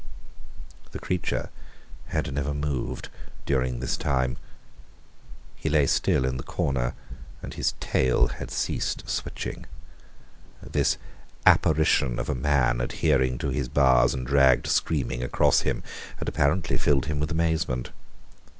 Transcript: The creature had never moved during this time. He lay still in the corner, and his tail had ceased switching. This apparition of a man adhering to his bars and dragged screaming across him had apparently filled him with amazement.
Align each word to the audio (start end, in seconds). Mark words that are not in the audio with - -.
The 0.93 0.97
creature 0.97 1.51
had 2.07 2.33
never 2.33 2.55
moved 2.55 3.09
during 3.45 3.81
this 3.81 3.95
time. 3.95 4.37
He 5.55 5.69
lay 5.69 5.85
still 5.85 6.25
in 6.25 6.37
the 6.37 6.41
corner, 6.41 6.95
and 7.43 7.53
his 7.53 7.73
tail 7.79 8.29
had 8.29 8.49
ceased 8.49 9.07
switching. 9.07 9.67
This 10.59 10.97
apparition 11.45 12.17
of 12.17 12.29
a 12.29 12.33
man 12.33 12.81
adhering 12.81 13.37
to 13.37 13.49
his 13.49 13.69
bars 13.69 14.15
and 14.15 14.25
dragged 14.25 14.65
screaming 14.65 15.21
across 15.21 15.59
him 15.59 15.83
had 16.17 16.27
apparently 16.27 16.77
filled 16.79 17.05
him 17.05 17.19
with 17.19 17.29
amazement. 17.29 17.91